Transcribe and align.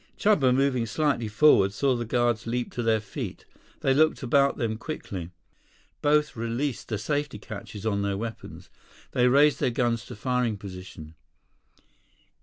Chuba, 0.17 0.51
moving 0.51 0.87
slightly 0.87 1.27
forward, 1.27 1.73
saw 1.73 1.95
the 1.95 2.05
guards 2.05 2.47
leap 2.47 2.71
to 2.71 2.81
their 2.81 2.99
feet. 2.99 3.45
They 3.81 3.93
looked 3.93 4.23
about 4.23 4.57
them 4.57 4.75
quickly. 4.79 5.29
Both 6.01 6.35
released 6.35 6.87
the 6.87 6.97
safety 6.97 7.37
catches 7.37 7.85
on 7.85 8.01
their 8.01 8.17
weapons. 8.17 8.71
They 9.11 9.27
raised 9.27 9.59
their 9.59 9.69
guns 9.69 10.03
to 10.07 10.15
firing 10.15 10.57
position. 10.57 11.13